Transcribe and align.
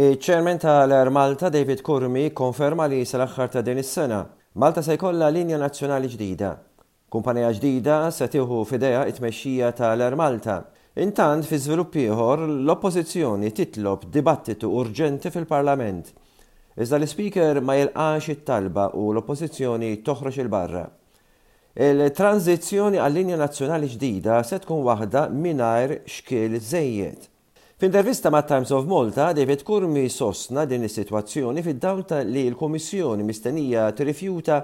Ċermen 0.00 0.56
tal-Malta 0.60 1.50
David 1.52 1.82
Kurmi 1.84 2.30
konferma 2.32 2.86
li 2.88 3.02
sal 3.04 3.26
aħħar 3.26 3.50
ta' 3.52 3.60
din 3.66 3.80
is-sena 3.82 4.22
Malta 4.62 4.80
se 4.86 4.94
jkollha 4.96 5.26
linja 5.34 5.58
nazzjonali 5.60 6.08
ġdida. 6.14 6.52
Kumpanija 7.12 7.50
ġdida 7.58 7.96
se 8.08 8.24
tieħu 8.32 8.62
fidea 8.70 9.02
it-mexxija 9.10 9.68
tal-Malta. 9.82 10.54
Intant 11.04 11.44
fi 11.44 11.58
żvilupp 11.66 11.98
ieħor 12.06 12.46
l-Oppożizzjoni 12.48 13.52
titlob 13.52 14.06
dibattitu 14.14 14.70
urġenti 14.80 15.28
fil-Parlament. 15.34 16.08
Iżda 16.80 16.96
l-Speaker 16.96 17.60
ma 17.60 17.76
jilqax 17.82 18.30
it-talba 18.38 18.86
u 18.96 19.10
l-Oppożizzjoni 19.12 19.90
toħroġ 20.08 20.38
il-barra. 20.46 20.86
Il-tranzizzjoni 21.88 23.04
għal-linja 23.04 23.36
nazzjonali 23.44 23.92
ġdida 23.98 24.40
se 24.48 24.62
tkun 24.64 24.80
waħda 24.88 25.26
mingħajr 25.36 25.94
xkil 26.14 26.56
żejjed. 26.72 27.28
F'intervista 27.82 28.28
ma' 28.28 28.42
Times 28.44 28.68
of 28.72 28.84
Malta, 28.84 29.32
David 29.32 29.62
Kurmi 29.62 30.06
sostna 30.10 30.64
din 30.66 30.82
is-sitwazzjoni 30.82 31.62
fid-dawl 31.62 32.04
li 32.28 32.42
l-Kummissjoni 32.50 33.22
mistennija 33.24 33.86
tirrifjuta 33.96 34.58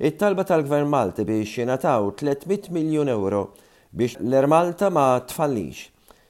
it-talba 0.00 0.42
tal-Gvern 0.48 0.90
Malti 0.90 1.22
biex 1.28 1.52
jenataw 1.60 2.10
300 2.18 2.72
miljon 2.74 3.06
euro 3.08 3.52
biex 3.90 4.16
l-Ermalta 4.20 4.90
ma 4.90 5.14
tfallix. 5.20 5.78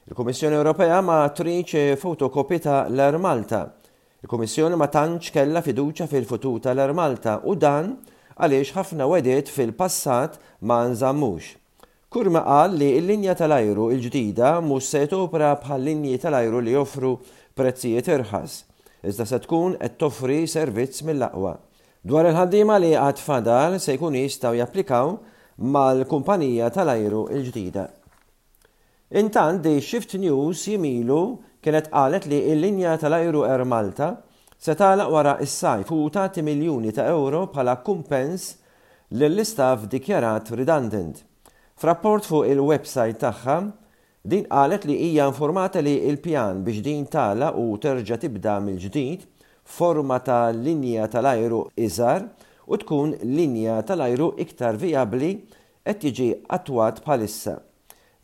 il 0.05 0.15
komissjoni 0.15 0.61
Ewropea 0.61 1.01
ma 1.01 1.23
triċ 1.33 1.97
fotokopita 1.97 2.85
l-Ermalta. 2.91 3.73
il 4.21 4.29
komissjoni 4.29 4.77
ma 4.77 4.89
tantx 4.93 5.31
kella 5.33 5.63
fiduċa 5.65 6.05
fil-futur 6.07 6.61
tal-Ermalta 6.61 7.41
u 7.49 7.57
dan 7.57 7.95
għaliex 8.37 8.77
ħafna 8.77 9.09
wedet 9.09 9.49
fil-passat 9.49 10.37
ma 10.61 10.85
nżammux. 10.85 11.57
Kurma 12.09 12.41
qal 12.47 12.71
li 12.79 12.89
l-linja 13.01 13.35
tal-ajru 13.39 13.89
il-ġdida 13.91 14.51
mhux 14.63 14.93
se 14.95 15.01
topra 15.11 15.49
bħal 15.65 15.81
linji 15.89 16.15
tal-ajru 16.23 16.61
li 16.63 16.71
joffru 16.77 17.11
prezzijiet 17.59 18.07
irħas, 18.13 18.53
iżda 19.11 19.27
se 19.27 19.41
tkun 19.43 19.75
qed 19.81 19.97
toffri 20.03 20.37
servizz 20.53 21.01
mill-aqwa. 21.09 21.57
Dwar 22.07 22.29
il-ħaddiema 22.31 22.77
li 22.79 22.93
għad 22.95 23.19
fadal 23.25 23.81
se 23.83 23.97
jkun 23.99 24.21
jistgħu 24.23 24.55
japplikaw 24.61 25.11
mal-kumpanija 25.75 26.71
tal-ajru 26.77 27.25
il-ġdida. 27.41 27.89
Intant 29.19 29.65
di 29.67 29.75
Shift 29.83 30.15
News 30.23 30.63
jimilu 30.71 31.19
kienet 31.61 31.91
qalet 31.91 32.29
li 32.31 32.39
l-linja 32.55 32.95
tal-ajru 33.03 33.43
Air 33.51 33.65
Malta 33.67 34.13
se 34.57 34.79
tagħlaq 34.79 35.11
wara 35.11 35.35
is-sajf 35.43 35.91
u 35.99 36.05
tagħti 36.15 36.47
miljuni 36.47 36.95
ta' 36.95 37.11
euro 37.11 37.49
bħala 37.51 37.81
kumpens 37.83 38.53
lill-istaff 39.11 39.91
dikjarat 39.93 40.55
redundant. 40.55 41.25
Frapport 41.77 42.25
fuq 42.25 42.47
il-website 42.49 43.19
tagħha 43.21 43.55
din 44.33 44.47
qalet 44.49 44.87
li 44.89 44.95
hija 45.11 45.27
informata 45.29 45.83
li 45.85 45.93
il-pjan 46.09 46.63
biex 46.65 46.81
din 46.87 47.03
tala 47.13 47.51
u 47.61 47.65
terġa' 47.77 48.17
tibda 48.23 48.55
mill-ġdid 48.65 49.27
forma 49.77 50.17
ta' 50.25 50.47
linja 50.57 51.05
tal-ajru 51.13 51.59
iżar 51.87 52.23
u 52.73 52.79
tkun 52.81 53.13
linja 53.29 53.75
tal-ajru 53.91 54.31
iktar 54.47 54.79
viabli 54.81 55.29
qed 55.85 56.07
jiġi 56.09 56.29
attwat 56.57 57.03
bħalissa. 57.05 57.59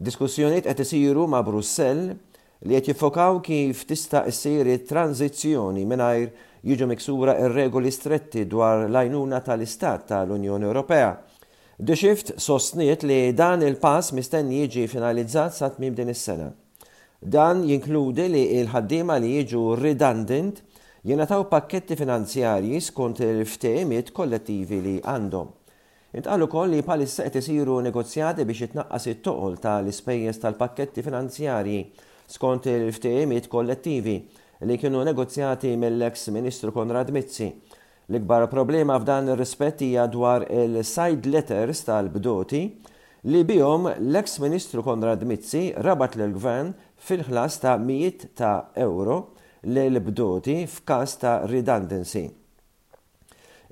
Diskussjoniet 0.01 0.65
qed 0.73 0.81
isiru 0.87 1.27
ma' 1.29 1.43
Brussell 1.45 2.07
li 2.09 2.73
qed 2.79 2.89
jiffokaw 2.95 3.43
kif 3.51 3.85
tista' 3.91 4.25
issir 4.33 4.71
tranzizzjoni 4.89 5.85
mingħajr 5.93 6.33
jiġu 6.73 6.89
miksura 6.95 7.37
ir-regoli 7.45 7.93
stretti 7.93 8.47
dwar 8.49 8.87
l-għajnuna 8.89 9.45
tal-Istat 9.45 10.09
tal-Unjoni 10.15 10.71
Ewropea 10.73 11.13
The 11.85 11.97
Shift 11.99 12.37
sostniet 12.39 13.03
li 13.03 13.33
dan 13.35 13.63
il-pass 13.67 14.13
mistenni 14.15 14.61
jiġi 14.61 14.85
finalizzat 14.93 15.57
sa 15.57 15.67
tmim 15.75 15.97
din 15.99 16.13
is-sena. 16.13 16.53
Dan 17.19 17.65
jinkludi 17.67 18.29
li 18.31 18.43
il-ħaddiema 18.61 19.17
li 19.19 19.33
jiġu 19.41 19.63
redundant 19.81 20.61
jenataw 21.11 21.43
pakketti 21.51 21.99
finanzjarji 21.99 22.79
skont 22.87 23.25
il-ftehimiet 23.27 24.13
kollettivi 24.15 24.79
li 24.85 24.95
għandhom. 25.03 25.51
Intqalu 26.23 26.47
koll 26.55 26.77
li 26.77 26.87
palissa 26.87 27.27
qed 27.27 27.41
isiru 27.43 27.81
negozjati 27.89 28.47
biex 28.47 28.63
itnaqqas 28.69 29.11
it-toqol 29.17 29.59
tal-ispejjeż 29.67 30.39
tal-pakketti 30.45 31.03
finanzjarji 31.09 31.83
skont 32.37 32.71
il-ftehimiet 32.77 33.51
kollettivi 33.51 34.21
li 34.71 34.79
kienu 34.79 35.03
negozjati 35.11 35.75
mill-ex 35.83 36.29
Ministru 36.31 36.71
Konrad 36.79 37.11
Mizzi 37.11 37.51
L-ikbar 38.13 38.43
problema 38.53 38.99
f'dan 39.01 39.29
ir-rispett 39.33 39.81
hija 39.87 40.03
dwar 40.13 40.43
il-side 40.53 41.29
letters 41.33 41.81
tal-bdoti 41.87 42.59
li 43.33 43.41
bihom 43.49 43.87
l-eks 43.95 44.35
ministru 44.43 44.83
Konrad 44.85 45.23
Mizzi 45.25 45.63
rabat 45.87 46.19
l-gvern 46.21 46.75
fil-ħlas 47.07 47.57
ta' 47.63 47.77
100 47.89 48.27
ta' 48.39 48.53
euro 48.85 49.17
l-bdoti 49.65 50.59
f'kas 50.69 51.17
ta' 51.23 51.35
redundancy. 51.55 52.27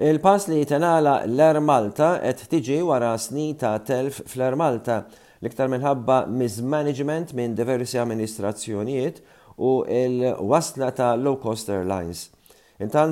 Il-pass 0.09 0.49
li 0.49 0.63
jitenala 0.63 1.19
l-Air 1.29 1.61
Malta 1.61 2.15
qed 2.23 2.47
tiġi 2.55 2.81
wara 2.89 3.13
snin 3.21 3.59
ta' 3.61 3.75
telf 3.85 4.23
fl-Air 4.25 4.57
Malta 4.57 5.03
l-iktar 5.43 5.69
minħabba 5.73 6.23
mismanagement 6.41 7.37
minn 7.37 7.53
diversi 7.59 8.01
amministrazzjonijiet 8.01 9.21
u 9.61 9.83
il-wasla 9.85 10.95
ta' 10.97 11.13
low-cost 11.21 11.69
airlines 11.77 12.31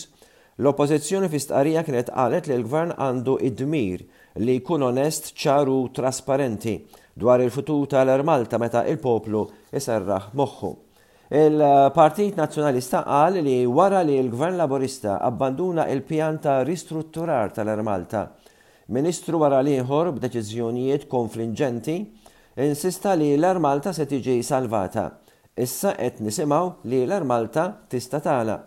l-oppozizjoni 0.60 1.28
fi 1.32 1.38
stqarija 1.40 1.82
kienet 1.84 2.10
qalet 2.12 2.46
li 2.46 2.56
l-gvern 2.58 2.92
għandu 2.92 3.38
id-dmir 3.48 4.02
li 4.44 4.58
jkun 4.60 4.82
onest 4.82 5.30
ċaru 5.34 5.92
trasparenti 5.96 6.76
dwar 7.16 7.40
il-futur 7.40 7.86
tal-Malta 7.88 8.58
meta 8.60 8.84
il-poplu 8.84 9.46
jisarraħ 9.72 10.28
moħħu. 10.36 10.74
Il-Partit 11.32 12.36
Nazzjonalista 12.38 13.00
qal 13.02 13.40
li 13.42 13.62
wara 13.66 14.02
li 14.06 14.20
l-Gvern 14.20 14.58
Laborista 14.60 15.16
abbanduna 15.26 15.88
il-pjan 15.90 16.36
ta' 16.38 16.60
ristrutturar 16.68 17.48
tal-Malta. 17.56 18.26
Ministru 18.94 19.40
wara 19.42 19.62
liħor 19.66 20.12
b'deċiżjonijiet 20.18 21.08
konfliġenti 21.10 21.96
insista 22.68 23.16
li 23.18 23.32
l-Malta 23.40 23.92
se 23.96 24.04
tiġi 24.06 24.42
salvata. 24.44 25.08
Issa 25.56 25.94
qed 25.96 26.18
nisimgħu 26.20 26.88
li 26.90 26.98
l-Armalta 27.06 27.62
tista' 27.88 28.18
tagħlaq. 28.20 28.64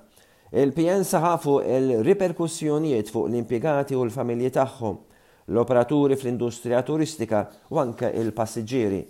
Il-PN 0.58 1.04
saħafu 1.06 1.60
il-riperkussjonijiet 1.76 3.12
fuq 3.14 3.28
l-impjegati 3.30 3.94
u 3.94 4.02
l-familji 4.08 4.50
tagħhom, 4.56 4.96
l-operaturi 5.54 6.18
fl-industrija 6.18 6.80
turistika 6.88 7.44
u 7.70 7.78
anke 7.78 8.10
il-passiġġieri. 8.18 9.04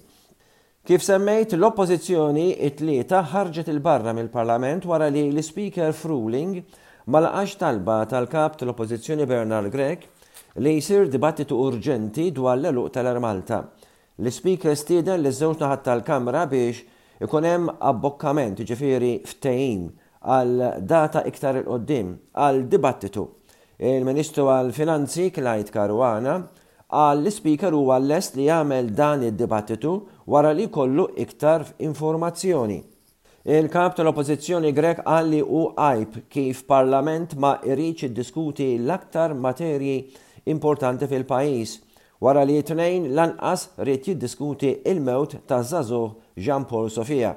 Kif 0.83 1.05
semmejt, 1.07 1.55
l-oppozizjoni 1.55 2.49
it-tlieta 2.67 3.23
ħarġet 3.31 3.71
il-barra 3.71 4.11
mill-Parlament 4.17 4.83
wara 4.89 5.07
li 5.11 5.23
l-Speaker 5.31 5.95
Fruling 5.95 6.59
ma 7.07 7.23
laqax 7.23 7.55
talba 7.63 8.01
tal-kap 8.11 8.59
tal-oppozizjoni 8.59 9.27
Bernard 9.27 9.71
Grek 9.71 10.03
li 10.59 10.75
jisir 10.81 11.07
dibattitu 11.07 11.55
urġenti 11.69 12.27
dwar 12.35 12.59
l-eluq 12.59 12.91
tal-Armalta. 12.97 13.63
L-Speaker 14.19 14.75
stieden 14.75 15.21
l-żewġ 15.23 15.63
naħat 15.63 15.85
tal-Kamra 15.87 16.47
biex 16.51 16.87
ikun 17.23 17.43
hemm 17.47 17.67
abbokkament, 17.83 18.59
ġifieri 18.63 19.11
ftehim 19.27 19.87
għal 20.25 20.87
data 20.87 21.23
iktar 21.29 21.57
il-qoddim, 21.61 22.13
għal 22.35 22.63
dibattitu. 22.71 23.25
Il-Ministru 23.79 24.49
għal 24.51 24.71
Finanzi 24.75 25.29
Klajt 25.35 25.71
Karwana 25.71 26.37
għal 26.89 27.23
l-Speaker 27.25 27.75
huwa 27.77 27.99
lest 28.01 28.35
li 28.37 28.47
jagħmel 28.49 28.89
dan 28.97 29.23
id-dibattitu 29.29 29.93
wara 30.31 30.51
li 30.55 30.67
kollu 30.71 31.09
iktar 31.23 31.67
informazzjoni. 31.85 32.79
Il-kap 33.49 33.95
tal-oppozizjoni 33.95 34.71
grek 34.75 35.03
għalli 35.07 35.39
u 35.45 35.63
għajb 35.79 36.17
kif 36.31 36.65
parlament 36.67 37.37
ma 37.39 37.57
irriċ 37.63 38.11
diskuti 38.15 38.71
l-aktar 38.77 39.31
materji 39.35 39.99
importanti 40.51 41.07
fil-pajis 41.07 41.77
wara 42.23 42.41
li 42.45 42.57
tnejn 42.67 43.05
lanqas 43.17 43.61
rrit 43.79 44.03
jiddiskuti 44.09 44.73
il-mewt 44.91 45.37
ta' 45.47 45.61
Zazu 45.63 46.15
Jean 46.35 46.65
Paul 46.65 46.89
Sofia. 46.89 47.35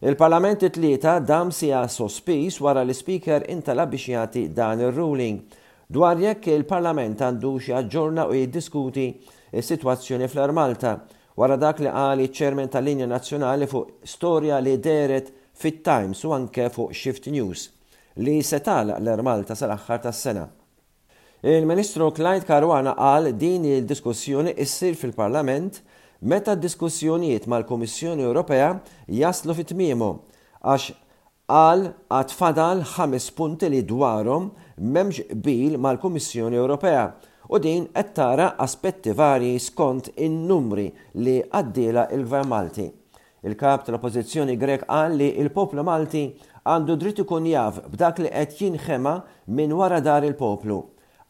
Il-Parlament 0.00 0.66
tlieta 0.72 1.18
dam 1.20 1.50
sija 1.52 1.82
sospis 1.88 2.58
wara 2.60 2.82
li 2.84 2.94
speaker 2.94 3.44
intala 3.52 3.84
biex 3.88 4.08
jagħti 4.12 4.42
dan 4.56 4.80
ir-ruling 4.86 5.42
dwar 5.92 6.20
jekk 6.20 6.50
il-Parlament 6.52 7.20
għandu 7.22 7.52
jaġġorna 7.68 8.26
u 8.32 8.36
jiddiskuti 8.38 9.06
is-sitwazzjoni 9.56 10.28
fl-Malta 10.28 10.94
wara 11.36 11.56
dak 11.60 11.80
li 11.84 11.88
għali 11.92 12.28
ċermen 12.32 12.68
tal-Linja 12.72 13.08
Nazzjonali 13.12 13.68
fuq 13.70 13.98
storja 14.16 14.58
li 14.60 14.76
deret 14.84 15.32
fit-Times 15.56 16.24
u 16.28 16.32
anke 16.36 16.68
fuq 16.68 16.92
Shift 16.92 17.28
News 17.32 17.68
li 18.20 18.38
setala 18.44 18.96
l-Malta 19.00 19.56
sal-aħħar 19.56 20.06
tas-sena. 20.08 20.46
Il-Ministru 21.46 22.10
Klajt 22.10 22.42
Karwana 22.44 22.92
qal 22.98 23.30
din 23.36 23.64
il-diskussjoni 23.64 24.52
issir 24.58 24.94
fil-Parlament 24.98 25.76
meta 26.26 26.56
diskussjonijiet 26.58 27.44
mal-Komissjoni 27.52 28.24
Ewropea 28.26 28.72
jaslu 29.14 29.54
fit-tmiemu 29.54 30.08
għax 30.66 30.86
qal 31.46 31.84
għad 32.18 32.34
fadal 32.40 32.82
ħames 32.96 33.28
punti 33.38 33.68
li 33.70 33.84
dwarhom 33.86 34.48
memġ 34.98 35.20
bil 35.46 35.76
mal-Komissjoni 35.86 36.58
Ewropea 36.58 37.04
u 37.46 37.62
din 37.62 37.86
qed 37.94 38.10
tara 38.18 38.48
aspetti 38.66 39.14
varji 39.22 39.54
skont 39.68 40.10
in-numri 40.26 40.88
li 41.22 41.36
għaddila 41.46 42.08
il-Gvern 42.18 42.50
Malti. 42.56 42.88
Il-kap 43.46 43.86
tal-oppożizzjoni 43.86 44.58
Grek 44.64 44.82
qal 44.90 45.14
li 45.22 45.30
il-poplu 45.46 45.86
Malti 45.86 46.26
għandu 46.66 46.98
dritt 47.04 47.22
ikun 47.22 47.46
jaf 47.54 47.84
b'dak 47.94 48.18
li 48.24 48.34
qed 48.34 48.58
jinħema 48.64 49.16
minn 49.60 49.78
wara 49.78 50.02
dar 50.10 50.26
il-poplu 50.26 50.82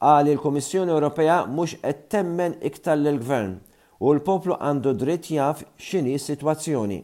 għali 0.07 0.35
l 0.37 0.39
komissjoni 0.41 0.93
Ewropea 0.95 1.37
mhux 1.51 1.73
qed 1.83 2.05
temmen 2.15 2.53
iktar 2.69 2.99
lill-Gvern 3.01 3.55
u 4.05 4.13
l-poplu 4.15 4.55
għandu 4.63 4.93
dritt 5.01 5.31
jaf 5.35 5.65
x'inhi 5.83 6.15
s-sitwazzjoni. 6.21 6.99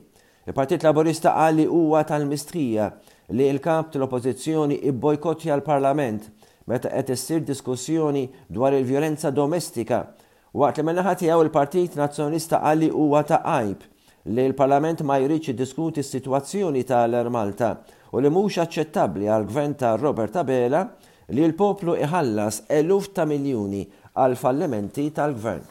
Il-Partit 0.46 0.84
Laburista 0.86 1.32
qal 1.34 1.58
huwa 1.66 2.04
tal-mistrija 2.06 2.90
li 3.34 3.48
l-kap 3.54 3.90
tal-Oppożizzjoni 3.94 4.78
ibbojkotja 4.90 5.56
l-Parlament 5.56 6.28
meta 6.70 6.92
qed 6.94 7.10
issir 7.16 7.42
diskussjoni 7.48 8.26
dwar 8.54 8.76
il-vjolenza 8.78 9.32
domestika 9.34 10.04
waqt 10.54 10.78
li 10.78 10.86
minnaħa 10.90 11.16
tiegħu 11.24 11.46
il-Partit 11.48 11.98
Nazzjonista 11.98 12.62
għalli 12.70 12.92
huwa 12.94 13.24
ta' 13.32 13.40
qajb 13.48 13.86
li 14.36 14.46
l-Parlament 14.52 15.02
ma 15.02 15.18
jridx 15.24 15.56
diskuti 15.58 16.04
s-sitwazzjoni 16.06 16.84
tal-Malta 16.90 17.74
u 18.12 18.20
li 18.22 18.30
mhux 18.30 18.62
aċċettabbli 18.66 19.26
għal-Gvern 19.34 19.78
ta' 19.80 19.96
Robert 20.04 20.38
Abela 20.42 20.86
li 21.30 21.44
l-poplu 21.46 21.94
iħallas 22.04 22.62
eluf 22.80 23.12
ta' 23.14 23.26
miljuni 23.30 23.84
għal 24.18 24.34
fallimenti 24.38 25.08
tal-gvern. 25.14 25.70